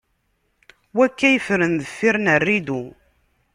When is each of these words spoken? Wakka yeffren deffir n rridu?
Wakka 0.97 1.27
yeffren 1.33 1.73
deffir 1.81 2.15
n 2.19 2.27
rridu? 2.37 2.81